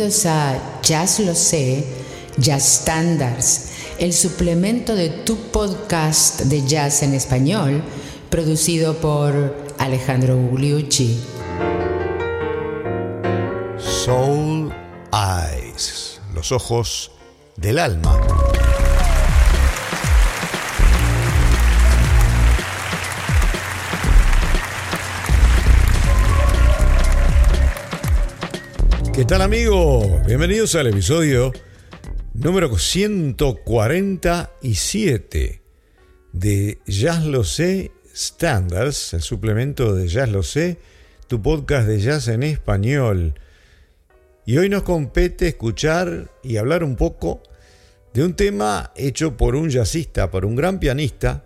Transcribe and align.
Bienvenidos 0.00 0.24
a 0.24 0.80
Jazz 0.80 1.20
Lo 1.20 1.34
Sé, 1.34 1.84
Jazz 2.38 2.80
Standards, 2.80 3.68
el 3.98 4.14
suplemento 4.14 4.94
de 4.94 5.10
tu 5.10 5.36
podcast 5.36 6.40
de 6.44 6.66
jazz 6.66 7.02
en 7.02 7.12
español, 7.12 7.82
producido 8.30 8.94
por 8.94 9.54
Alejandro 9.76 10.38
Gugliucci. 10.38 11.20
Soul 13.76 14.72
Eyes, 15.12 16.22
los 16.32 16.50
ojos 16.50 17.10
del 17.56 17.78
alma. 17.78 18.18
Tal 29.30 29.42
amigos? 29.42 30.26
Bienvenidos 30.26 30.74
al 30.74 30.88
episodio 30.88 31.52
número 32.34 32.76
147 32.76 35.62
de 36.32 36.78
Jazz 36.84 37.24
Lo 37.26 37.44
Sé 37.44 37.92
Standards, 38.12 39.14
el 39.14 39.22
suplemento 39.22 39.94
de 39.94 40.08
Jazz 40.08 40.30
Lo 40.30 40.42
Sé, 40.42 40.78
tu 41.28 41.40
podcast 41.40 41.86
de 41.86 42.00
jazz 42.00 42.26
en 42.26 42.42
español. 42.42 43.34
Y 44.46 44.58
hoy 44.58 44.68
nos 44.68 44.82
compete 44.82 45.46
escuchar 45.46 46.28
y 46.42 46.56
hablar 46.56 46.82
un 46.82 46.96
poco 46.96 47.40
de 48.12 48.24
un 48.24 48.34
tema 48.34 48.90
hecho 48.96 49.36
por 49.36 49.54
un 49.54 49.70
jazzista, 49.70 50.32
por 50.32 50.44
un 50.44 50.56
gran 50.56 50.80
pianista, 50.80 51.44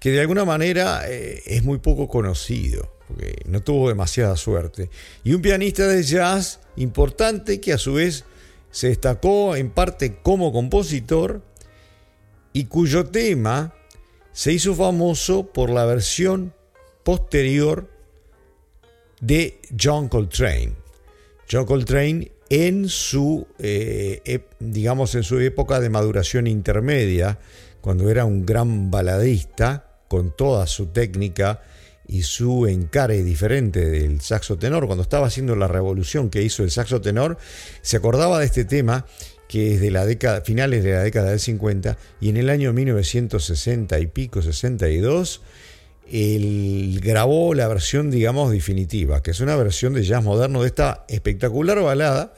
que 0.00 0.12
de 0.12 0.22
alguna 0.22 0.46
manera 0.46 1.02
eh, 1.06 1.42
es 1.44 1.62
muy 1.62 1.76
poco 1.76 2.08
conocido 2.08 2.97
porque 3.08 3.42
no 3.46 3.62
tuvo 3.62 3.88
demasiada 3.88 4.36
suerte. 4.36 4.90
Y 5.24 5.32
un 5.32 5.42
pianista 5.42 5.86
de 5.86 6.02
jazz 6.02 6.60
importante 6.76 7.60
que 7.60 7.72
a 7.72 7.78
su 7.78 7.94
vez 7.94 8.24
se 8.70 8.88
destacó 8.88 9.56
en 9.56 9.70
parte 9.70 10.18
como 10.22 10.52
compositor 10.52 11.42
y 12.52 12.66
cuyo 12.66 13.06
tema 13.06 13.74
se 14.32 14.52
hizo 14.52 14.74
famoso 14.74 15.46
por 15.46 15.70
la 15.70 15.84
versión 15.86 16.54
posterior 17.02 17.88
de 19.20 19.60
John 19.80 20.08
Coltrane. 20.08 20.74
John 21.50 21.64
Coltrane 21.64 22.30
en 22.50 22.88
su, 22.88 23.46
eh, 23.58 24.40
digamos, 24.58 25.14
en 25.14 25.22
su 25.22 25.38
época 25.40 25.80
de 25.80 25.90
maduración 25.90 26.46
intermedia, 26.46 27.38
cuando 27.80 28.10
era 28.10 28.24
un 28.24 28.44
gran 28.44 28.90
baladista 28.90 30.00
con 30.08 30.34
toda 30.34 30.66
su 30.66 30.86
técnica 30.86 31.62
y 32.08 32.22
su 32.22 32.66
encare 32.66 33.22
diferente 33.22 33.88
del 33.88 34.20
saxo 34.20 34.56
tenor, 34.58 34.86
cuando 34.86 35.02
estaba 35.02 35.26
haciendo 35.26 35.54
la 35.54 35.68
revolución 35.68 36.30
que 36.30 36.42
hizo 36.42 36.64
el 36.64 36.70
saxo 36.70 37.00
tenor, 37.00 37.36
se 37.82 37.98
acordaba 37.98 38.40
de 38.40 38.46
este 38.46 38.64
tema 38.64 39.06
que 39.46 39.74
es 39.74 39.80
de 39.80 39.90
la 39.90 40.04
década, 40.04 40.42
finales 40.42 40.84
de 40.84 40.92
la 40.92 41.02
década 41.02 41.30
del 41.30 41.40
50, 41.40 41.96
y 42.20 42.28
en 42.28 42.36
el 42.36 42.50
año 42.50 42.72
1960 42.72 43.98
y 43.98 44.06
pico, 44.06 44.42
62, 44.42 45.40
él 46.10 47.00
grabó 47.02 47.54
la 47.54 47.66
versión, 47.66 48.10
digamos, 48.10 48.52
definitiva, 48.52 49.22
que 49.22 49.30
es 49.30 49.40
una 49.40 49.56
versión 49.56 49.94
de 49.94 50.04
jazz 50.04 50.22
moderno 50.22 50.62
de 50.62 50.68
esta 50.68 51.04
espectacular 51.08 51.80
balada 51.80 52.34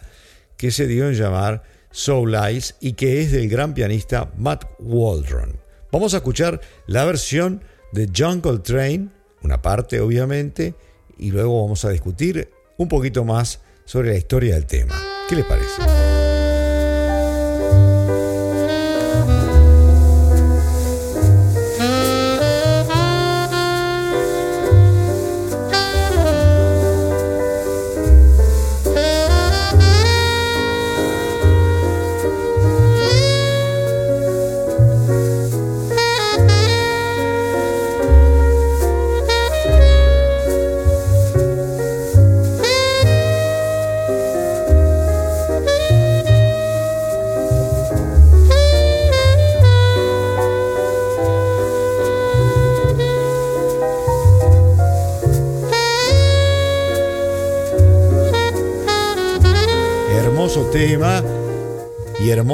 que 0.57 0.71
se 0.71 0.87
dio 0.87 1.09
en 1.09 1.15
llamar 1.15 1.65
Soul 1.91 2.35
Eyes 2.35 2.77
y 2.81 2.93
que 2.93 3.23
es 3.23 3.33
del 3.33 3.49
gran 3.49 3.75
pianista 3.75 4.31
Matt 4.37 4.65
Waldron. 4.79 5.59
Vamos 5.91 6.15
a 6.15 6.19
escuchar 6.19 6.61
la 6.87 7.05
versión 7.05 7.65
de 7.93 8.09
John 8.17 8.41
Coltrane 8.41 9.09
una 9.43 9.63
parte 9.63 10.01
obviamente, 10.01 10.75
y 11.19 11.31
luego 11.31 11.63
vamos 11.63 11.85
a 11.85 11.91
discutir 11.91 12.51
un 12.77 12.89
poquito 12.89 13.25
más 13.25 13.61
sobre 13.85 14.11
la 14.11 14.17
historia 14.17 14.55
del 14.55 14.67
tema. 14.67 14.95
¿Qué 15.29 15.37
les 15.37 15.45
parece? 15.45 16.20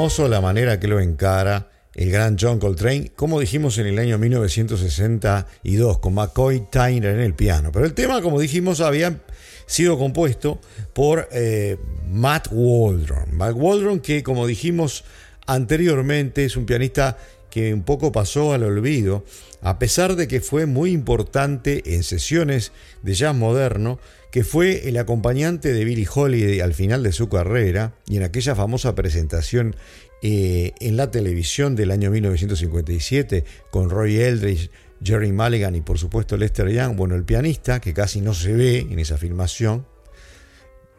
La 0.07 0.41
manera 0.41 0.79
que 0.79 0.87
lo 0.87 1.01
encara 1.01 1.69
el 1.93 2.11
gran 2.11 2.37
John 2.39 2.59
Coltrane, 2.59 3.11
como 3.15 3.39
dijimos 3.39 3.77
en 3.77 3.87
el 3.87 3.99
año 3.99 4.17
1962, 4.17 5.99
con 5.99 6.13
McCoy 6.13 6.63
Tyner 6.71 7.15
en 7.15 7.19
el 7.19 7.33
piano. 7.33 7.71
Pero 7.73 7.85
el 7.85 7.93
tema, 7.93 8.21
como 8.21 8.39
dijimos, 8.39 8.79
había 8.79 9.19
sido 9.65 9.97
compuesto 9.97 10.61
por 10.93 11.27
eh, 11.31 11.77
Matt 12.09 12.47
Waldron. 12.51 13.35
Matt 13.35 13.55
Waldron, 13.55 13.99
que 13.99 14.23
como 14.23 14.47
dijimos 14.47 15.03
anteriormente, 15.45 16.45
es 16.45 16.55
un 16.55 16.65
pianista 16.65 17.17
que 17.49 17.73
un 17.73 17.83
poco 17.83 18.11
pasó 18.11 18.53
al 18.53 18.63
olvido, 18.63 19.25
a 19.61 19.77
pesar 19.77 20.15
de 20.15 20.27
que 20.27 20.39
fue 20.39 20.67
muy 20.67 20.91
importante 20.91 21.95
en 21.95 22.03
sesiones 22.03 22.71
de 23.01 23.13
jazz 23.13 23.35
moderno, 23.35 23.99
que 24.31 24.43
fue 24.43 24.89
el 24.89 24.97
acompañante 24.97 25.73
de 25.73 25.85
Billie 25.85 26.07
Holiday 26.13 26.59
al 26.59 26.73
final 26.73 27.03
de 27.03 27.11
su 27.11 27.29
carrera 27.29 27.95
y 28.07 28.17
en 28.17 28.23
aquella 28.23 28.55
famosa 28.55 28.95
presentación 28.95 29.75
eh, 30.21 30.73
en 30.79 30.97
la 30.97 31.11
televisión 31.11 31.75
del 31.75 31.91
año 31.91 32.11
1957 32.11 33.45
con 33.69 33.89
Roy 33.89 34.17
Eldridge, 34.17 34.71
Jerry 35.03 35.31
Mulligan 35.31 35.75
y 35.75 35.81
por 35.81 35.99
supuesto 35.99 36.37
Lester 36.37 36.69
Young, 36.69 36.95
bueno, 36.95 37.15
el 37.15 37.23
pianista 37.23 37.79
que 37.79 37.93
casi 37.93 38.21
no 38.21 38.33
se 38.33 38.53
ve 38.53 38.79
en 38.79 38.99
esa 38.99 39.17
filmación. 39.17 39.85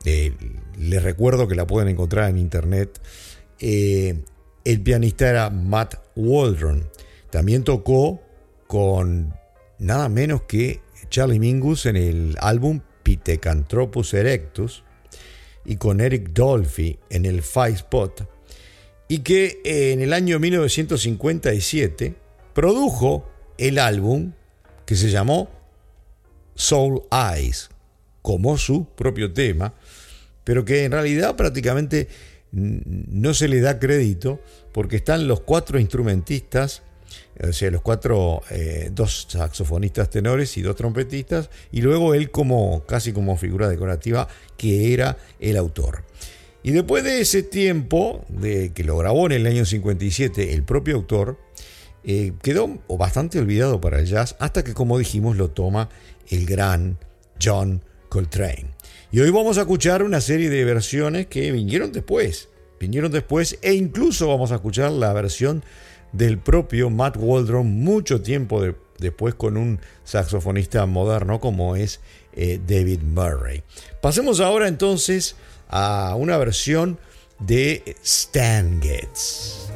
Eh, 0.04 0.32
les 0.78 1.02
recuerdo 1.02 1.48
que 1.48 1.56
la 1.56 1.66
pueden 1.66 1.88
encontrar 1.88 2.30
en 2.30 2.38
internet. 2.38 3.00
Eh, 3.58 4.22
el 4.64 4.80
pianista 4.82 5.28
era 5.28 5.50
Matt 5.50 5.96
Waldron. 6.14 6.88
También 7.30 7.64
tocó 7.64 8.22
con 8.68 9.34
nada 9.78 10.08
menos 10.08 10.42
que 10.42 10.80
Charlie 11.10 11.40
Mingus 11.40 11.86
en 11.86 11.96
el 11.96 12.36
álbum 12.40 12.80
Pithecanthropus 13.08 14.12
erectus 14.12 14.84
y 15.64 15.76
con 15.76 16.02
Eric 16.02 16.28
Dolphy 16.34 16.98
en 17.08 17.24
el 17.24 17.40
Five 17.40 17.76
Spot 17.76 18.28
y 19.08 19.20
que 19.20 19.62
eh, 19.64 19.92
en 19.92 20.02
el 20.02 20.12
año 20.12 20.38
1957 20.38 22.14
produjo 22.52 23.26
el 23.56 23.78
álbum 23.78 24.32
que 24.84 24.94
se 24.94 25.10
llamó 25.10 25.48
Soul 26.54 27.00
Eyes 27.10 27.70
como 28.20 28.58
su 28.58 28.84
propio 28.84 29.32
tema, 29.32 29.72
pero 30.44 30.66
que 30.66 30.84
en 30.84 30.92
realidad 30.92 31.34
prácticamente 31.34 32.08
no 32.52 33.32
se 33.32 33.48
le 33.48 33.62
da 33.62 33.78
crédito 33.78 34.42
porque 34.70 34.96
están 34.96 35.26
los 35.28 35.40
cuatro 35.40 35.78
instrumentistas 35.78 36.82
o 37.42 37.52
sea, 37.52 37.70
los 37.70 37.82
cuatro, 37.82 38.42
eh, 38.50 38.90
dos 38.92 39.26
saxofonistas 39.28 40.10
tenores 40.10 40.56
y 40.56 40.62
dos 40.62 40.76
trompetistas, 40.76 41.50
y 41.70 41.82
luego 41.82 42.14
él 42.14 42.30
como 42.30 42.84
casi 42.86 43.12
como 43.12 43.36
figura 43.36 43.68
decorativa, 43.68 44.28
que 44.56 44.92
era 44.92 45.16
el 45.38 45.56
autor. 45.56 46.04
Y 46.62 46.72
después 46.72 47.04
de 47.04 47.20
ese 47.20 47.42
tiempo, 47.42 48.24
de 48.28 48.72
que 48.72 48.84
lo 48.84 48.98
grabó 48.98 49.26
en 49.26 49.32
el 49.32 49.46
año 49.46 49.64
57 49.64 50.52
el 50.52 50.64
propio 50.64 50.96
autor, 50.96 51.38
eh, 52.04 52.32
quedó 52.42 52.78
bastante 52.88 53.38
olvidado 53.38 53.80
para 53.80 54.00
el 54.00 54.06
jazz, 54.06 54.36
hasta 54.38 54.64
que 54.64 54.74
como 54.74 54.98
dijimos 54.98 55.36
lo 55.36 55.50
toma 55.50 55.88
el 56.28 56.46
gran 56.46 56.98
John 57.42 57.82
Coltrane. 58.08 58.66
Y 59.10 59.20
hoy 59.20 59.30
vamos 59.30 59.58
a 59.58 59.62
escuchar 59.62 60.02
una 60.02 60.20
serie 60.20 60.50
de 60.50 60.64
versiones 60.64 61.26
que 61.26 61.52
vinieron 61.52 61.92
después, 61.92 62.48
vinieron 62.78 63.12
después, 63.12 63.58
e 63.62 63.74
incluso 63.74 64.28
vamos 64.28 64.52
a 64.52 64.56
escuchar 64.56 64.92
la 64.92 65.12
versión 65.12 65.62
del 66.12 66.38
propio 66.38 66.90
Matt 66.90 67.16
Waldron 67.18 67.66
mucho 67.66 68.20
tiempo 68.22 68.62
después 68.98 69.34
con 69.34 69.56
un 69.56 69.80
saxofonista 70.04 70.86
moderno 70.86 71.40
como 71.40 71.76
es 71.76 72.00
eh, 72.32 72.60
David 72.66 73.00
Murray. 73.02 73.62
Pasemos 74.00 74.40
ahora 74.40 74.68
entonces 74.68 75.36
a 75.68 76.14
una 76.16 76.36
versión 76.36 76.98
de 77.38 77.96
Stan 78.02 78.80
Getz. 78.82 79.68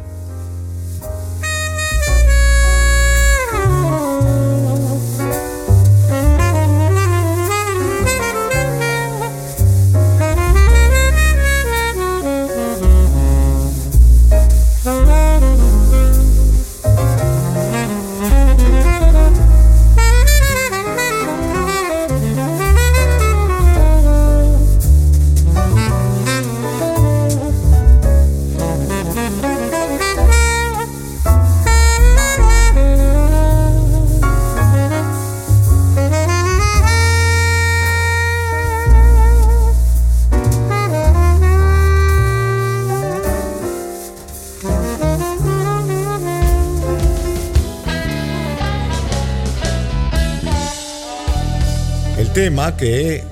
Que 52.52 53.25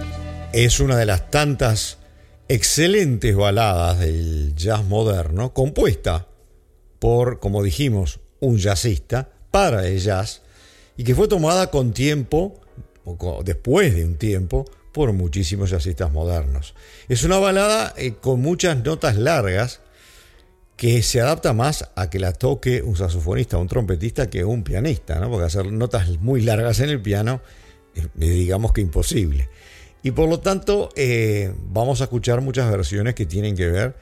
es 0.54 0.80
una 0.80 0.96
de 0.96 1.04
las 1.04 1.30
tantas 1.30 1.98
excelentes 2.48 3.36
baladas 3.36 3.98
del 3.98 4.54
jazz 4.56 4.82
moderno, 4.84 5.52
compuesta 5.52 6.26
por, 6.98 7.38
como 7.38 7.62
dijimos, 7.62 8.20
un 8.40 8.56
jazzista 8.56 9.28
para 9.50 9.86
el 9.86 10.00
jazz, 10.00 10.40
y 10.96 11.04
que 11.04 11.14
fue 11.14 11.28
tomada 11.28 11.70
con 11.70 11.92
tiempo, 11.92 12.60
después 13.44 13.94
de 13.94 14.06
un 14.06 14.16
tiempo, 14.16 14.64
por 14.90 15.12
muchísimos 15.12 15.68
jazzistas 15.68 16.10
modernos. 16.10 16.74
Es 17.08 17.22
una 17.22 17.38
balada 17.38 17.92
eh, 17.98 18.14
con 18.14 18.40
muchas 18.40 18.82
notas 18.82 19.16
largas 19.16 19.80
que 20.76 21.02
se 21.02 21.20
adapta 21.20 21.52
más 21.52 21.90
a 21.94 22.08
que 22.08 22.18
la 22.18 22.32
toque 22.32 22.80
un 22.80 22.96
saxofonista 22.96 23.58
un 23.58 23.68
trompetista 23.68 24.30
que 24.30 24.46
un 24.46 24.64
pianista, 24.64 25.20
¿no? 25.20 25.30
porque 25.30 25.44
hacer 25.44 25.70
notas 25.70 26.08
muy 26.20 26.40
largas 26.40 26.80
en 26.80 26.88
el 26.88 27.02
piano 27.02 27.42
digamos 28.14 28.72
que 28.72 28.80
imposible. 28.80 29.48
Y 30.02 30.12
por 30.12 30.28
lo 30.28 30.40
tanto 30.40 30.90
eh, 30.96 31.52
vamos 31.68 32.00
a 32.00 32.04
escuchar 32.04 32.40
muchas 32.40 32.70
versiones 32.70 33.14
que 33.14 33.26
tienen 33.26 33.56
que 33.56 33.66
ver 33.66 33.94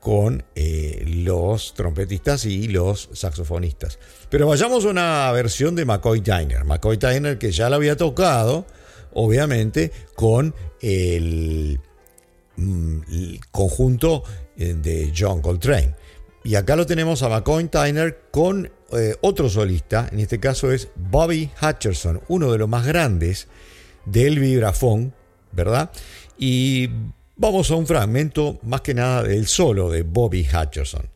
con 0.00 0.44
eh, 0.54 1.02
los 1.06 1.72
trompetistas 1.72 2.44
y 2.44 2.68
los 2.68 3.08
saxofonistas. 3.14 3.98
Pero 4.28 4.46
vayamos 4.46 4.84
a 4.84 4.88
una 4.88 5.32
versión 5.32 5.74
de 5.74 5.86
McCoy 5.86 6.20
Tyner. 6.20 6.64
McCoy 6.64 6.98
Tyner 6.98 7.38
que 7.38 7.52
ya 7.52 7.70
la 7.70 7.76
había 7.76 7.96
tocado, 7.96 8.66
obviamente, 9.14 9.92
con 10.14 10.54
el, 10.82 11.80
mm, 12.56 12.98
conjunto 13.50 14.24
eh, 14.58 14.74
de 14.76 15.10
John 15.16 15.40
Coltrane. 15.40 15.94
Y 16.42 16.56
acá 16.56 16.76
lo 16.76 16.84
tenemos 16.84 17.22
a 17.22 17.30
McCoy 17.30 17.68
Tyner 17.68 18.24
con 18.30 18.70
otro 19.20 19.48
solista, 19.48 20.08
en 20.10 20.20
este 20.20 20.40
caso 20.40 20.72
es 20.72 20.88
Bobby 20.94 21.50
Hutcherson, 21.60 22.20
uno 22.28 22.52
de 22.52 22.58
los 22.58 22.68
más 22.68 22.86
grandes 22.86 23.48
del 24.06 24.38
vibrafón 24.38 25.14
¿verdad? 25.54 25.90
Y 26.38 26.88
vamos 27.36 27.70
a 27.70 27.76
un 27.76 27.86
fragmento 27.86 28.58
más 28.62 28.80
que 28.80 28.94
nada 28.94 29.22
del 29.22 29.46
solo 29.46 29.90
de 29.90 30.02
Bobby 30.02 30.46
Hutcherson. 30.46 31.13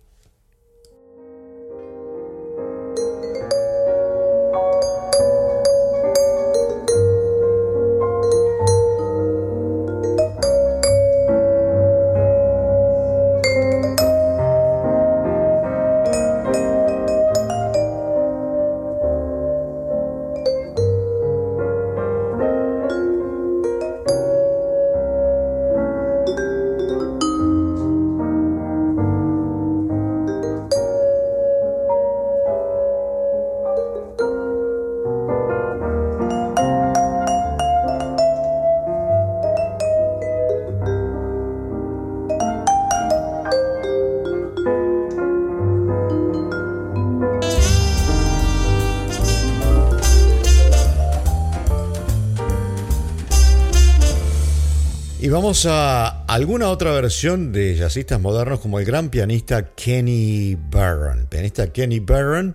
Vamos 55.48 55.64
a 55.64 56.24
alguna 56.26 56.68
otra 56.68 56.92
versión 56.92 57.52
de 57.52 57.74
jazzistas 57.74 58.20
modernos 58.20 58.60
como 58.60 58.78
el 58.78 58.84
gran 58.84 59.08
pianista 59.08 59.74
Kenny 59.74 60.58
Barron. 60.70 61.26
Pianista 61.26 61.72
Kenny 61.72 62.00
Barron 62.00 62.54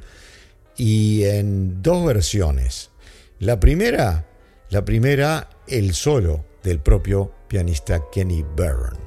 y 0.77 1.23
en 1.23 1.81
dos 1.81 2.05
versiones. 2.05 2.91
La 3.39 3.59
primera, 3.59 4.27
la 4.69 4.85
primera, 4.85 5.49
el 5.67 5.95
solo 5.95 6.45
del 6.61 6.81
propio 6.81 7.31
pianista 7.47 7.99
Kenny 8.11 8.45
Barron. 8.55 9.02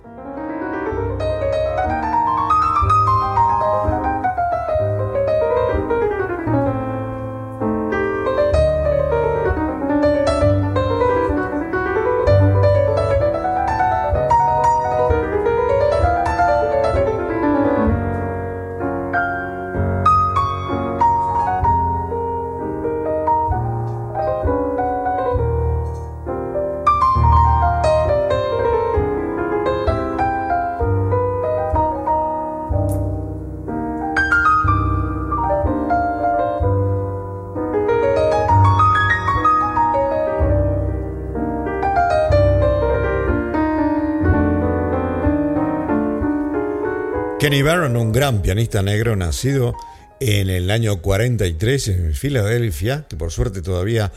Kenny 47.47 47.63
Barron, 47.63 47.97
un 47.97 48.11
gran 48.11 48.43
pianista 48.43 48.83
negro 48.83 49.15
nacido 49.15 49.77
en 50.19 50.51
el 50.51 50.69
año 50.69 51.01
43 51.01 51.89
en 51.91 52.15
Filadelfia, 52.15 53.07
que 53.09 53.15
por 53.15 53.31
suerte 53.31 53.63
todavía 53.63 54.11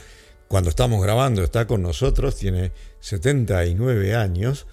cuando 0.47 0.71
estamos 0.71 0.99
grabando 1.03 1.43
está 1.43 1.67
con 1.67 1.83
nosotros, 1.83 2.37
tiene 2.37 2.71
79 3.01 4.15
años 4.15 4.65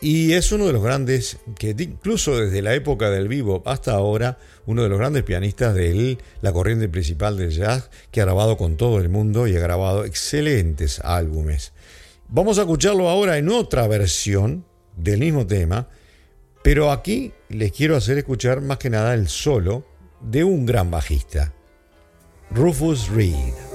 y 0.00 0.32
es 0.32 0.50
uno 0.50 0.66
de 0.66 0.72
los 0.72 0.82
grandes, 0.82 1.36
que 1.56 1.76
incluso 1.78 2.36
desde 2.36 2.62
la 2.62 2.74
época 2.74 3.10
del 3.10 3.28
vivo 3.28 3.62
hasta 3.64 3.92
ahora, 3.92 4.38
uno 4.66 4.82
de 4.82 4.88
los 4.88 4.98
grandes 4.98 5.22
pianistas 5.22 5.72
de 5.76 6.18
la 6.40 6.52
corriente 6.52 6.88
principal 6.88 7.36
del 7.36 7.52
jazz, 7.52 7.90
que 8.10 8.20
ha 8.20 8.24
grabado 8.24 8.56
con 8.56 8.76
todo 8.76 8.98
el 8.98 9.08
mundo 9.08 9.46
y 9.46 9.54
ha 9.56 9.60
grabado 9.60 10.04
excelentes 10.04 10.98
álbumes. 10.98 11.72
Vamos 12.26 12.58
a 12.58 12.62
escucharlo 12.62 13.08
ahora 13.08 13.38
en 13.38 13.50
otra 13.50 13.86
versión 13.86 14.64
del 14.96 15.20
mismo 15.20 15.46
tema, 15.46 15.86
pero 16.64 16.90
aquí 16.90 17.34
les 17.50 17.72
quiero 17.72 17.94
hacer 17.94 18.16
escuchar 18.16 18.62
más 18.62 18.78
que 18.78 18.88
nada 18.88 19.12
el 19.12 19.28
solo 19.28 19.84
de 20.22 20.44
un 20.44 20.64
gran 20.64 20.90
bajista, 20.90 21.52
Rufus 22.50 23.10
Reed. 23.10 23.73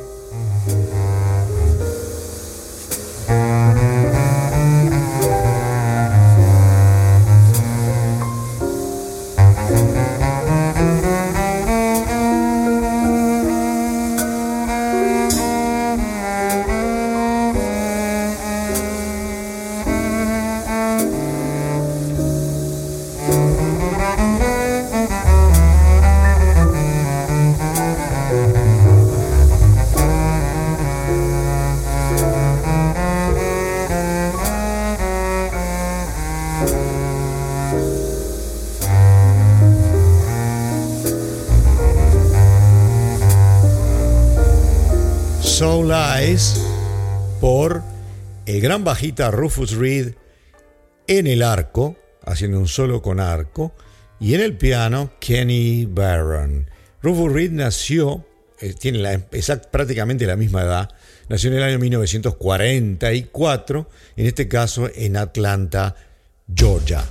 Bajita 48.90 49.30
Rufus 49.30 49.74
Reed 49.74 50.16
en 51.06 51.28
el 51.28 51.44
arco, 51.44 51.96
haciendo 52.26 52.58
un 52.58 52.68
solo 52.68 53.04
con 53.04 53.20
arco, 53.20 53.72
y 54.20 54.34
en 54.34 54.42
el 54.42 54.58
piano 54.58 55.12
Kenny 55.20 55.86
Barron. 55.86 56.68
Rufus 57.04 57.32
Reed 57.32 57.52
nació, 57.52 58.26
eh, 58.60 58.74
tiene 58.74 59.20
prácticamente 59.70 60.26
la 60.26 60.36
misma 60.36 60.64
edad, 60.64 60.90
nació 61.28 61.52
en 61.52 61.58
el 61.58 61.64
año 61.64 61.78
1944, 61.78 63.90
en 64.16 64.26
este 64.26 64.48
caso 64.48 64.90
en 64.96 65.18
Atlanta, 65.18 65.96
Georgia. 66.52 67.04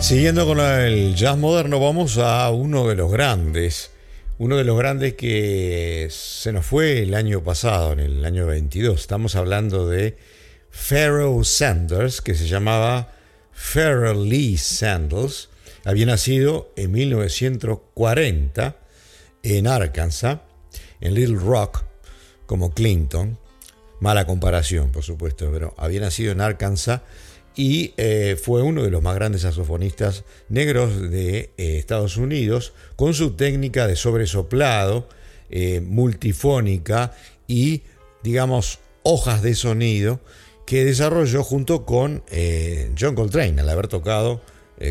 Siguiendo 0.00 0.44
con 0.44 0.60
el 0.60 1.14
jazz 1.14 1.38
moderno, 1.38 1.80
vamos 1.80 2.18
a 2.18 2.50
uno 2.50 2.86
de 2.88 2.94
los 2.94 3.10
grandes, 3.10 3.93
uno 4.38 4.56
de 4.56 4.64
los 4.64 4.76
grandes 4.76 5.14
que 5.14 6.08
se 6.10 6.52
nos 6.52 6.66
fue 6.66 7.02
el 7.02 7.14
año 7.14 7.44
pasado, 7.44 7.92
en 7.92 8.00
el 8.00 8.24
año 8.24 8.46
22. 8.46 9.00
Estamos 9.00 9.36
hablando 9.36 9.88
de 9.88 10.16
Pharaoh 10.70 11.44
Sanders, 11.44 12.20
que 12.20 12.34
se 12.34 12.48
llamaba 12.48 13.12
Pharaoh 13.52 14.24
Lee 14.24 14.56
Sanders. 14.56 15.50
Había 15.84 16.06
nacido 16.06 16.72
en 16.74 16.90
1940 16.90 18.76
en 19.44 19.66
Arkansas, 19.68 20.40
en 21.00 21.14
Little 21.14 21.38
Rock, 21.38 21.84
como 22.46 22.74
Clinton. 22.74 23.38
Mala 24.00 24.26
comparación, 24.26 24.90
por 24.90 25.04
supuesto, 25.04 25.48
pero 25.52 25.74
había 25.78 26.00
nacido 26.00 26.32
en 26.32 26.40
Arkansas 26.40 27.02
y 27.56 27.94
eh, 27.96 28.36
fue 28.40 28.62
uno 28.62 28.82
de 28.82 28.90
los 28.90 29.02
más 29.02 29.14
grandes 29.14 29.42
saxofonistas 29.42 30.24
negros 30.48 31.10
de 31.10 31.50
eh, 31.56 31.78
Estados 31.78 32.16
Unidos, 32.16 32.72
con 32.96 33.14
su 33.14 33.32
técnica 33.32 33.86
de 33.86 33.96
sobresoplado, 33.96 35.08
eh, 35.50 35.80
multifónica 35.80 37.12
y, 37.46 37.82
digamos, 38.22 38.80
hojas 39.02 39.42
de 39.42 39.54
sonido 39.54 40.20
que 40.66 40.84
desarrolló 40.84 41.44
junto 41.44 41.84
con 41.84 42.22
John 42.98 43.14
Coltrane, 43.14 43.60
al 43.60 43.68
haber 43.68 43.86
tocado 43.86 44.40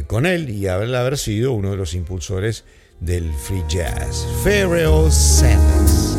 con 0.06 0.28
él 0.28 0.52
y 0.52 0.68
al 0.68 0.94
haber 0.94 1.18
sido 1.18 1.54
uno 1.54 1.72
de 1.72 1.78
los 1.78 1.96
impulsores 1.96 2.64
del 3.00 3.34
free 3.34 3.64
jazz. 3.68 4.28
Pharrell 4.44 5.12
Sanders. 5.12 6.13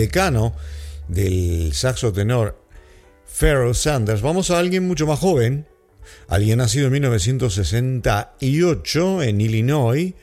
Decano 0.00 0.54
del 1.08 1.74
saxo 1.74 2.10
tenor 2.12 2.56
Pharoah 3.26 3.74
Sanders, 3.74 4.22
vamos 4.22 4.50
a 4.50 4.58
alguien 4.58 4.88
mucho 4.88 5.06
más 5.06 5.18
joven, 5.18 5.66
alguien 6.28 6.56
nacido 6.58 6.86
en 6.86 6.92
1968 6.92 9.22
en 9.22 9.40
Illinois, 9.40 10.14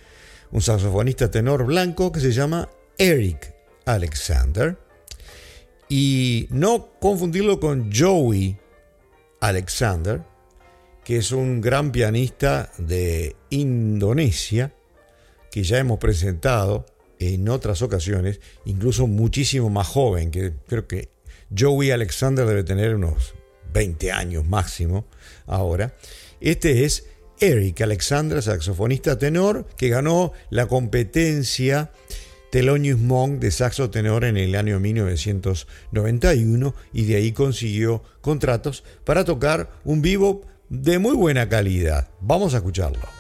un 0.52 0.62
saxofonista 0.62 1.32
tenor 1.32 1.66
blanco 1.66 2.12
que 2.12 2.20
se 2.20 2.32
llama 2.32 2.70
Eric 2.98 3.56
Alexander. 3.86 4.78
Y 5.90 6.48
no 6.50 6.90
confundirlo 7.00 7.62
con 7.62 7.90
Joey 7.94 8.58
Alexander, 9.40 10.22
que 11.06 11.16
es 11.18 11.32
un 11.32 11.62
gran 11.62 11.92
pianista 11.92 12.72
de 12.78 13.38
Indonesia, 13.50 14.74
que 15.50 15.64
ya 15.64 15.78
hemos 15.78 16.00
presentado 16.00 16.86
en 17.20 17.50
otras 17.50 17.82
ocasiones, 17.82 18.40
incluso 18.66 19.08
muchísimo 19.08 19.70
más 19.70 19.88
joven, 19.88 20.32
que 20.32 20.54
creo 20.68 20.88
que 20.88 21.10
Joey 21.58 21.92
Alexander 21.92 22.46
debe 22.46 22.64
tener 22.64 22.96
unos 22.96 23.34
20 23.74 24.12
años 24.12 24.48
máximo 24.48 25.06
ahora. 25.46 25.96
Este 26.42 26.86
es 26.86 27.06
Eric 27.40 27.82
Alexander, 27.82 28.42
saxofonista 28.42 29.18
tenor, 29.18 29.68
que 29.78 29.90
ganó 29.90 30.34
la 30.50 30.68
competencia 30.68 31.92
Thelonious 32.52 33.00
Monk 33.00 33.40
de 33.40 33.52
saxo 33.52 33.90
tenor 33.90 34.24
en 34.24 34.38
el 34.38 34.56
año 34.56 34.80
1991 34.80 36.74
y 36.94 37.06
de 37.06 37.16
ahí 37.18 37.32
consiguió 37.34 38.04
contratos 38.22 38.84
para 39.04 39.26
tocar 39.26 39.72
un 39.84 40.02
vivo 40.02 40.44
de 40.70 40.98
muy 41.00 41.16
buena 41.16 41.50
calidad. 41.50 42.10
Vamos 42.22 42.54
a 42.54 42.58
escucharlo. 42.58 43.17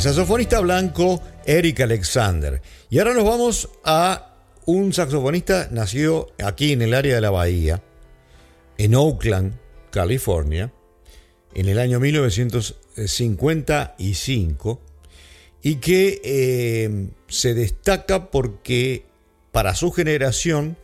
Saxofonista 0.00 0.60
blanco 0.60 1.22
Eric 1.44 1.82
Alexander. 1.82 2.60
Y 2.88 2.98
ahora 2.98 3.14
nos 3.14 3.24
vamos 3.24 3.68
a 3.84 4.29
un 4.66 4.92
saxofonista 4.92 5.68
nacido 5.70 6.32
aquí 6.42 6.72
en 6.72 6.82
el 6.82 6.92
área 6.94 7.14
de 7.14 7.20
la 7.20 7.30
Bahía, 7.30 7.84
en 8.78 8.94
Oakland, 8.94 9.54
California, 9.90 10.72
en 11.54 11.68
el 11.68 11.78
año 11.78 12.00
1955, 12.00 14.80
y 15.62 15.74
que 15.76 16.20
eh, 16.24 17.10
se 17.28 17.52
destaca 17.54 18.30
porque 18.30 19.04
para 19.52 19.74
su 19.74 19.92
generación 19.92 20.78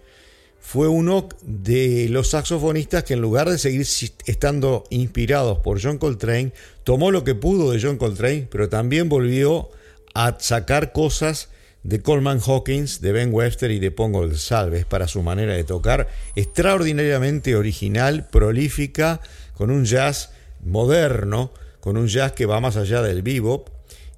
fue 0.60 0.88
uno 0.88 1.30
de 1.42 2.08
los 2.10 2.28
saxofonistas 2.30 3.04
que 3.04 3.14
en 3.14 3.20
lugar 3.20 3.48
de 3.48 3.56
seguir 3.56 3.86
estando 4.26 4.82
inspirados 4.90 5.60
por 5.60 5.80
John 5.80 5.98
Coltrane, 5.98 6.52
tomó 6.82 7.12
lo 7.12 7.22
que 7.22 7.36
pudo 7.36 7.70
de 7.70 7.80
John 7.80 7.98
Coltrane, 7.98 8.48
pero 8.50 8.68
también 8.68 9.08
volvió 9.08 9.70
a 10.12 10.36
sacar 10.40 10.92
cosas 10.92 11.50
de 11.86 12.02
Coleman 12.02 12.40
Hawkins, 12.44 13.00
de 13.00 13.12
Ben 13.12 13.32
Webster 13.32 13.70
y 13.70 13.78
de 13.78 13.92
Pongo 13.92 14.34
Salves 14.34 14.84
para 14.84 15.06
su 15.06 15.22
manera 15.22 15.54
de 15.54 15.62
tocar, 15.62 16.08
extraordinariamente 16.34 17.54
original, 17.54 18.26
prolífica, 18.28 19.20
con 19.54 19.70
un 19.70 19.84
jazz 19.84 20.30
moderno, 20.64 21.52
con 21.78 21.96
un 21.96 22.08
jazz 22.08 22.32
que 22.32 22.44
va 22.44 22.60
más 22.60 22.76
allá 22.76 23.02
del 23.02 23.22
bebop 23.22 23.68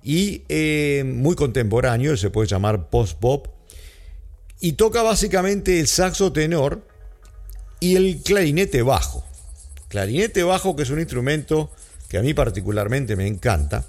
y 0.02 0.44
eh, 0.48 1.04
muy 1.04 1.36
contemporáneo, 1.36 2.16
se 2.16 2.30
puede 2.30 2.48
llamar 2.48 2.88
post-bop, 2.88 3.48
y 4.60 4.72
toca 4.72 5.02
básicamente 5.02 5.78
el 5.78 5.88
saxo 5.88 6.32
tenor 6.32 6.82
y 7.80 7.96
el 7.96 8.22
clarinete 8.22 8.80
bajo. 8.80 9.26
Clarinete 9.88 10.42
bajo 10.42 10.74
que 10.74 10.84
es 10.84 10.90
un 10.90 11.00
instrumento 11.00 11.70
que 12.08 12.16
a 12.16 12.22
mí 12.22 12.32
particularmente 12.32 13.14
me 13.14 13.26
encanta 13.26 13.84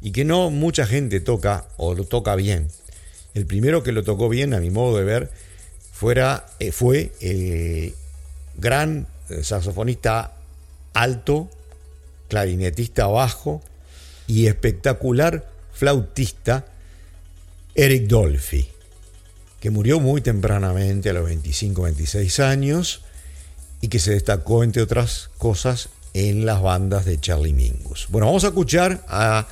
y 0.00 0.12
que 0.12 0.24
no 0.24 0.50
mucha 0.50 0.86
gente 0.86 1.18
toca 1.18 1.66
o 1.76 1.94
lo 1.94 2.04
toca 2.04 2.36
bien. 2.36 2.68
El 3.36 3.44
primero 3.44 3.82
que 3.82 3.92
lo 3.92 4.02
tocó 4.02 4.30
bien, 4.30 4.54
a 4.54 4.60
mi 4.60 4.70
modo 4.70 4.96
de 4.96 5.04
ver, 5.04 5.30
fuera, 5.92 6.46
eh, 6.58 6.72
fue 6.72 7.12
el 7.20 7.94
gran 8.56 9.06
eh, 9.28 9.44
saxofonista 9.44 10.32
alto 10.94 11.50
clarinetista 12.28 13.06
bajo 13.08 13.62
y 14.26 14.46
espectacular 14.46 15.46
flautista 15.70 16.64
Eric 17.74 18.06
Dolphy, 18.06 18.68
que 19.60 19.68
murió 19.68 20.00
muy 20.00 20.22
tempranamente 20.22 21.10
a 21.10 21.12
los 21.12 21.28
25-26 21.28 22.42
años 22.42 23.02
y 23.82 23.88
que 23.88 23.98
se 23.98 24.12
destacó, 24.12 24.64
entre 24.64 24.80
otras 24.80 25.28
cosas, 25.36 25.90
en 26.14 26.46
las 26.46 26.62
bandas 26.62 27.04
de 27.04 27.20
Charlie 27.20 27.52
Mingus. 27.52 28.06
Bueno, 28.08 28.28
vamos 28.28 28.44
a 28.44 28.48
escuchar 28.48 29.04
a, 29.08 29.46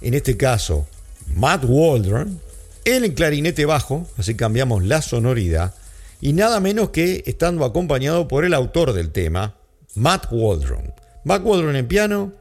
en 0.00 0.14
este 0.14 0.36
caso, 0.36 0.88
Matt 1.36 1.62
Waldron 1.64 2.47
en 2.96 3.04
el 3.04 3.14
clarinete 3.14 3.64
bajo, 3.64 4.06
así 4.16 4.34
cambiamos 4.34 4.84
la 4.84 5.02
sonoridad, 5.02 5.74
y 6.20 6.32
nada 6.32 6.60
menos 6.60 6.90
que 6.90 7.22
estando 7.26 7.64
acompañado 7.64 8.28
por 8.28 8.44
el 8.44 8.54
autor 8.54 8.92
del 8.92 9.12
tema, 9.12 9.56
Matt 9.94 10.26
Waldron. 10.30 10.92
Matt 11.24 11.44
Waldron 11.44 11.76
en 11.76 11.88
piano 11.88 12.32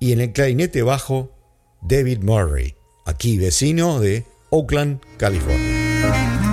y 0.00 0.12
en 0.12 0.20
el 0.20 0.32
clarinete 0.32 0.82
bajo, 0.82 1.32
David 1.82 2.22
Murray, 2.22 2.74
aquí 3.06 3.38
vecino 3.38 4.00
de 4.00 4.24
Oakland, 4.50 5.00
California. 5.16 6.47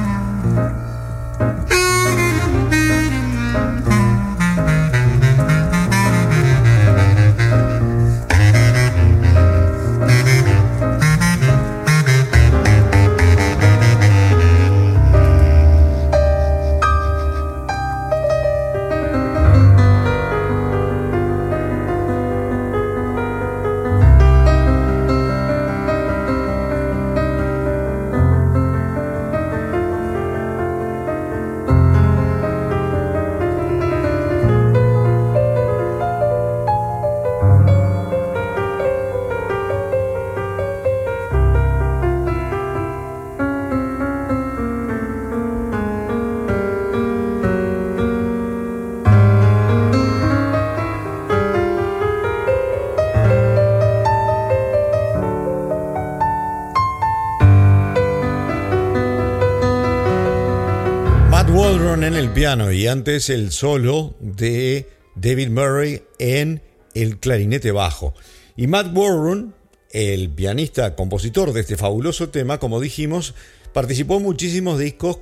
Piano 62.15 62.71
y 62.71 62.87
antes 62.87 63.29
el 63.29 63.51
solo 63.51 64.15
de 64.21 64.87
David 65.15 65.49
Murray 65.49 66.01
en 66.17 66.61
el 66.93 67.19
clarinete 67.19 67.73
bajo. 67.73 68.13
Y 68.55 68.67
Matt 68.67 68.95
Warren, 68.95 69.53
el 69.91 70.29
pianista 70.29 70.95
compositor 70.95 71.51
de 71.51 71.59
este 71.59 71.75
fabuloso 71.75 72.29
tema, 72.29 72.57
como 72.57 72.79
dijimos, 72.79 73.35
participó 73.73 74.15
en 74.15 74.23
muchísimos 74.23 74.79
discos 74.79 75.19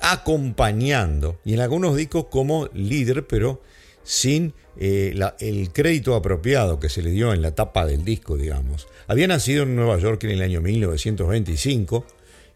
acompañando 0.00 1.40
y 1.44 1.54
en 1.54 1.60
algunos 1.60 1.96
discos 1.96 2.26
como 2.30 2.68
líder, 2.74 3.26
pero 3.26 3.60
sin 4.04 4.54
eh, 4.78 5.18
el 5.40 5.72
crédito 5.72 6.14
apropiado 6.14 6.78
que 6.78 6.88
se 6.88 7.02
le 7.02 7.10
dio 7.10 7.34
en 7.34 7.42
la 7.42 7.56
tapa 7.56 7.86
del 7.86 8.04
disco, 8.04 8.36
digamos. 8.36 8.86
Había 9.08 9.26
nacido 9.26 9.64
en 9.64 9.74
Nueva 9.74 9.98
York 9.98 10.22
en 10.22 10.30
el 10.30 10.42
año 10.42 10.60
1925 10.60 12.06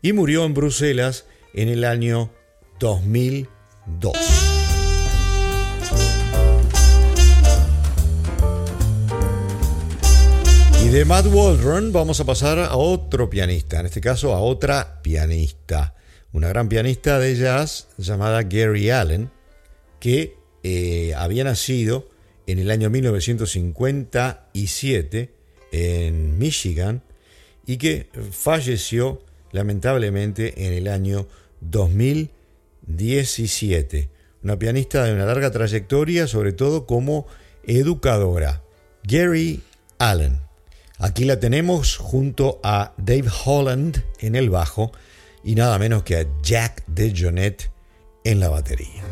y 0.00 0.12
murió 0.12 0.44
en 0.44 0.54
Bruselas 0.54 1.26
en 1.54 1.68
el 1.68 1.82
año 1.82 2.30
2000 2.78 3.48
2. 3.98 4.12
Y 10.84 10.88
de 10.88 11.04
Matt 11.04 11.26
Waldron 11.26 11.92
vamos 11.92 12.20
a 12.20 12.24
pasar 12.24 12.58
a 12.58 12.76
otro 12.76 13.28
pianista, 13.28 13.80
en 13.80 13.86
este 13.86 14.00
caso 14.00 14.32
a 14.34 14.40
otra 14.40 15.02
pianista, 15.02 15.94
una 16.32 16.48
gran 16.48 16.68
pianista 16.68 17.18
de 17.18 17.34
jazz 17.36 17.88
llamada 17.98 18.44
Gary 18.44 18.90
Allen, 18.90 19.30
que 19.98 20.36
eh, 20.62 21.14
había 21.16 21.42
nacido 21.44 22.08
en 22.46 22.58
el 22.58 22.70
año 22.70 22.90
1957 22.90 25.30
en 25.72 26.38
Michigan 26.38 27.02
y 27.66 27.76
que 27.76 28.08
falleció 28.32 29.22
lamentablemente 29.52 30.66
en 30.66 30.72
el 30.72 30.88
año 30.88 31.28
2000 31.60 32.30
17. 32.96 34.08
Una 34.42 34.58
pianista 34.58 35.04
de 35.04 35.14
una 35.14 35.26
larga 35.26 35.50
trayectoria, 35.50 36.26
sobre 36.26 36.52
todo 36.52 36.86
como 36.86 37.26
educadora. 37.64 38.62
Gary 39.04 39.62
Allen. 39.98 40.40
Aquí 40.98 41.24
la 41.24 41.40
tenemos 41.40 41.96
junto 41.96 42.60
a 42.62 42.92
Dave 42.98 43.28
Holland 43.44 44.04
en 44.18 44.34
el 44.34 44.50
bajo 44.50 44.92
y 45.42 45.54
nada 45.54 45.78
menos 45.78 46.02
que 46.02 46.16
a 46.16 46.26
Jack 46.42 46.84
DeJohnette 46.86 47.70
en 48.24 48.40
la 48.40 48.50
batería. 48.50 49.02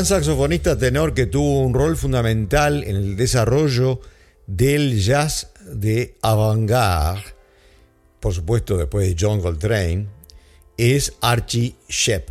Gran 0.00 0.06
saxofonista 0.06 0.78
tenor 0.78 1.12
que 1.12 1.26
tuvo 1.26 1.60
un 1.60 1.74
rol 1.74 1.94
fundamental 1.94 2.84
en 2.84 2.96
el 2.96 3.16
desarrollo 3.16 4.00
del 4.46 4.98
jazz 4.98 5.52
de 5.70 6.16
avant-garde, 6.22 7.34
por 8.18 8.32
supuesto 8.32 8.78
después 8.78 9.06
de 9.06 9.14
John 9.20 9.42
Coltrane, 9.42 10.06
es 10.78 11.12
Archie 11.20 11.74
Shepp, 11.86 12.30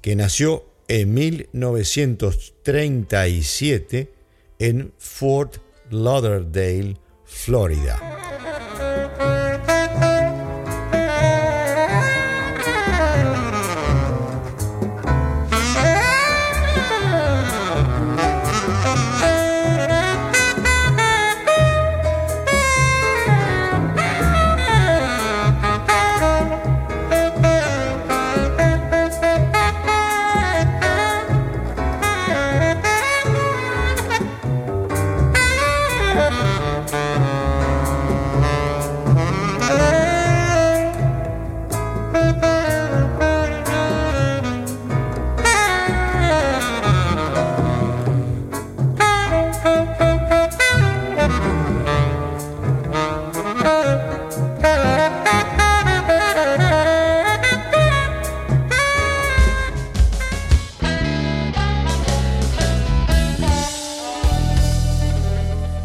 que 0.00 0.16
nació 0.16 0.64
en 0.88 1.14
1937 1.14 4.12
en 4.58 4.92
Fort 4.98 5.58
Lauderdale, 5.90 6.96
Florida. 7.24 8.47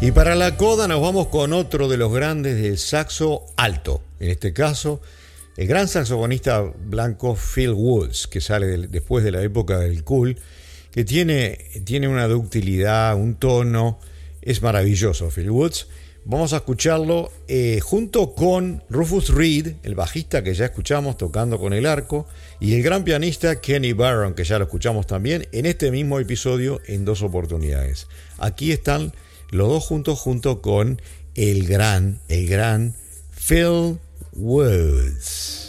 Y 0.04 0.12
para 0.12 0.34
la 0.34 0.58
coda 0.58 0.86
nos 0.86 1.00
vamos 1.00 1.28
con 1.28 1.54
otro 1.54 1.88
de 1.88 1.96
los 1.96 2.12
grandes 2.12 2.60
del 2.60 2.76
saxo 2.76 3.46
alto. 3.56 4.02
En 4.20 4.28
este 4.28 4.52
caso, 4.52 5.00
el 5.56 5.66
gran 5.66 5.88
saxofonista 5.88 6.60
blanco 6.60 7.34
Phil 7.34 7.70
Woods, 7.70 8.26
que 8.26 8.42
sale 8.42 8.66
después 8.88 9.24
de 9.24 9.32
la 9.32 9.40
época 9.40 9.78
del 9.78 10.04
cool, 10.04 10.36
que 10.90 11.04
tiene, 11.04 11.56
tiene 11.84 12.06
una 12.06 12.28
ductilidad, 12.28 13.16
un 13.16 13.36
tono, 13.36 13.98
es 14.42 14.60
maravilloso 14.60 15.30
Phil 15.30 15.50
Woods. 15.50 15.86
Vamos 16.26 16.52
a 16.52 16.56
escucharlo 16.56 17.32
eh, 17.48 17.80
junto 17.80 18.34
con 18.34 18.82
Rufus 18.90 19.30
Reed, 19.30 19.76
el 19.84 19.94
bajista 19.94 20.44
que 20.44 20.52
ya 20.52 20.66
escuchamos 20.66 21.16
tocando 21.16 21.58
con 21.58 21.72
el 21.72 21.86
arco, 21.86 22.26
y 22.60 22.74
el 22.74 22.82
gran 22.82 23.04
pianista 23.04 23.58
Kenny 23.58 23.94
Barron, 23.94 24.34
que 24.34 24.44
ya 24.44 24.58
lo 24.58 24.64
escuchamos 24.64 25.06
también 25.06 25.48
en 25.52 25.64
este 25.64 25.90
mismo 25.90 26.20
episodio 26.20 26.82
en 26.88 27.06
dos 27.06 27.22
oportunidades. 27.22 28.06
Aquí 28.36 28.70
están 28.70 29.14
los 29.54 29.68
dos 29.68 29.84
juntos 29.84 30.18
junto 30.18 30.60
con 30.60 31.00
el 31.36 31.68
gran, 31.68 32.18
el 32.26 32.48
gran 32.48 32.96
Phil 33.30 34.00
Woods. 34.32 35.63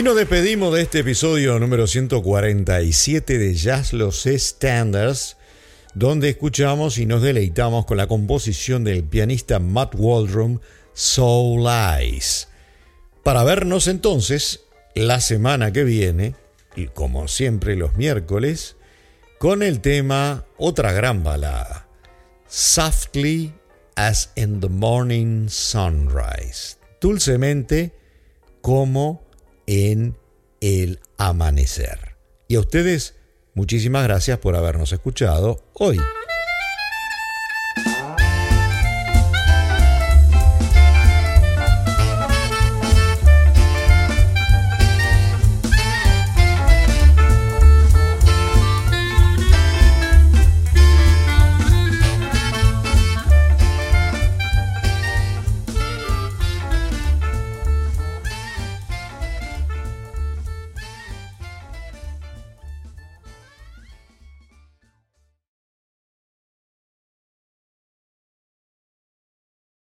Y 0.00 0.02
nos 0.02 0.16
despedimos 0.16 0.72
de 0.72 0.80
este 0.80 1.00
episodio 1.00 1.58
número 1.58 1.86
147 1.86 3.36
de 3.36 3.54
Jazz 3.54 3.92
Los 3.92 4.24
Standards, 4.24 5.36
donde 5.92 6.30
escuchamos 6.30 6.96
y 6.96 7.04
nos 7.04 7.20
deleitamos 7.20 7.84
con 7.84 7.98
la 7.98 8.06
composición 8.06 8.82
del 8.82 9.04
pianista 9.04 9.58
Matt 9.58 9.94
Waldron, 9.94 10.62
Soul 10.94 11.66
Eyes. 11.68 12.48
Para 13.22 13.44
vernos 13.44 13.88
entonces 13.88 14.64
la 14.94 15.20
semana 15.20 15.70
que 15.70 15.84
viene, 15.84 16.34
y 16.76 16.86
como 16.86 17.28
siempre 17.28 17.76
los 17.76 17.94
miércoles, 17.96 18.76
con 19.38 19.62
el 19.62 19.82
tema 19.82 20.46
otra 20.56 20.92
gran 20.92 21.22
balada, 21.22 21.86
Softly 22.48 23.52
as 23.96 24.30
in 24.34 24.60
the 24.60 24.70
Morning 24.70 25.50
Sunrise, 25.50 26.78
dulcemente 27.02 27.92
como 28.62 29.29
en 29.70 30.16
el 30.60 30.98
amanecer. 31.16 32.16
Y 32.48 32.56
a 32.56 32.60
ustedes, 32.60 33.14
muchísimas 33.54 34.02
gracias 34.02 34.40
por 34.40 34.56
habernos 34.56 34.92
escuchado 34.92 35.62
hoy. 35.74 35.96